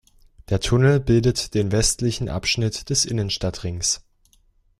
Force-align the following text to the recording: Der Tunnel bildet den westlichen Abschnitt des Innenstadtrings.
Der 0.49 0.59
Tunnel 0.59 0.99
bildet 0.99 1.53
den 1.53 1.71
westlichen 1.71 2.27
Abschnitt 2.27 2.89
des 2.89 3.05
Innenstadtrings. 3.05 4.03